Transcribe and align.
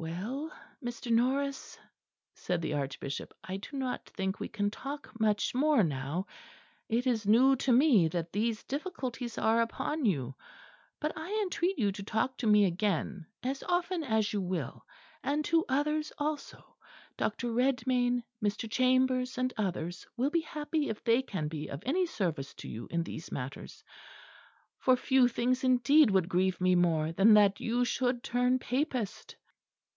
"Well, 0.00 0.52
Mr. 0.80 1.10
Norris," 1.10 1.76
said 2.32 2.62
the 2.62 2.74
Archbishop, 2.74 3.34
"I 3.42 3.56
do 3.56 3.76
not 3.76 4.08
think 4.10 4.38
we 4.38 4.46
can 4.46 4.70
talk 4.70 5.10
much 5.18 5.56
more 5.56 5.82
now. 5.82 6.28
It 6.88 7.04
is 7.08 7.26
new 7.26 7.56
to 7.56 7.72
me 7.72 8.06
that 8.06 8.30
these 8.32 8.62
difficulties 8.62 9.36
are 9.38 9.60
upon 9.60 10.04
you. 10.04 10.36
But 11.00 11.14
I 11.18 11.28
entreat 11.42 11.80
you 11.80 11.90
to 11.90 12.02
talk 12.04 12.36
to 12.38 12.46
me 12.46 12.64
again 12.64 13.26
as 13.42 13.64
often 13.64 14.04
as 14.04 14.32
you 14.32 14.40
will; 14.40 14.86
and 15.24 15.44
to 15.46 15.64
others 15.68 16.12
also 16.16 16.76
Dr. 17.16 17.48
Redmayn, 17.48 18.22
Mr. 18.40 18.70
Chambers 18.70 19.36
and 19.36 19.52
others 19.56 20.06
will 20.16 20.30
be 20.30 20.42
happy 20.42 20.88
if 20.90 21.02
they 21.02 21.22
can 21.22 21.48
be 21.48 21.66
of 21.66 21.82
any 21.84 22.06
service 22.06 22.54
to 22.54 22.68
you 22.68 22.86
in 22.92 23.02
these 23.02 23.32
matters: 23.32 23.82
for 24.78 24.94
few 24.94 25.26
things 25.26 25.64
indeed 25.64 26.08
would 26.12 26.28
grieve 26.28 26.60
me 26.60 26.76
more 26.76 27.10
than 27.10 27.34
that 27.34 27.58
you 27.58 27.84
should 27.84 28.22
turn 28.22 28.60
Papist." 28.60 29.34